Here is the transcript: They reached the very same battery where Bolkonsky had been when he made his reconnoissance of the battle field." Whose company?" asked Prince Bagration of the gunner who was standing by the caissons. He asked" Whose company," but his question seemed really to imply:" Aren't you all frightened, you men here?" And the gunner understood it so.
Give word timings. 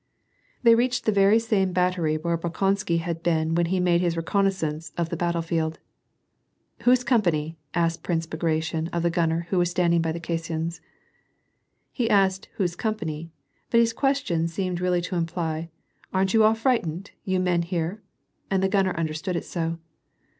They 0.63 0.73
reached 0.73 1.05
the 1.05 1.11
very 1.11 1.37
same 1.37 1.73
battery 1.73 2.17
where 2.17 2.35
Bolkonsky 2.35 2.97
had 3.01 3.21
been 3.21 3.53
when 3.53 3.67
he 3.67 3.79
made 3.79 4.01
his 4.01 4.17
reconnoissance 4.17 4.91
of 4.97 5.09
the 5.09 5.15
battle 5.15 5.43
field." 5.43 5.77
Whose 6.85 7.03
company?" 7.03 7.59
asked 7.75 8.01
Prince 8.01 8.25
Bagration 8.25 8.87
of 8.87 9.03
the 9.03 9.11
gunner 9.11 9.45
who 9.51 9.59
was 9.59 9.69
standing 9.69 10.01
by 10.01 10.11
the 10.11 10.19
caissons. 10.19 10.81
He 11.91 12.09
asked" 12.09 12.49
Whose 12.57 12.75
company," 12.75 13.29
but 13.69 13.79
his 13.79 13.93
question 13.93 14.47
seemed 14.47 14.81
really 14.81 15.01
to 15.01 15.15
imply:" 15.15 15.69
Aren't 16.15 16.33
you 16.33 16.43
all 16.43 16.55
frightened, 16.55 17.11
you 17.23 17.39
men 17.39 17.61
here?" 17.61 18.01
And 18.49 18.63
the 18.63 18.69
gunner 18.69 18.95
understood 18.97 19.35
it 19.35 19.45
so. 19.45 19.77